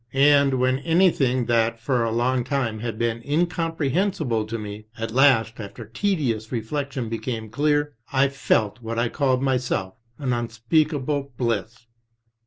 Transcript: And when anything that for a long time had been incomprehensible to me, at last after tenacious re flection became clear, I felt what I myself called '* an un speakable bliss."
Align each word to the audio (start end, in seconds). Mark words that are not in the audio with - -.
And 0.13 0.55
when 0.59 0.79
anything 0.79 1.45
that 1.45 1.79
for 1.79 2.03
a 2.03 2.09
long 2.09 2.43
time 2.43 2.79
had 2.79 2.97
been 2.97 3.21
incomprehensible 3.23 4.47
to 4.47 4.57
me, 4.57 4.85
at 4.97 5.11
last 5.11 5.59
after 5.59 5.85
tenacious 5.85 6.51
re 6.51 6.59
flection 6.63 7.07
became 7.07 7.51
clear, 7.51 7.93
I 8.11 8.29
felt 8.29 8.81
what 8.81 8.97
I 8.97 9.09
myself 9.37 9.93
called 9.93 9.97
'* 10.07 10.17
an 10.27 10.33
un 10.33 10.49
speakable 10.49 11.33
bliss." 11.37 11.85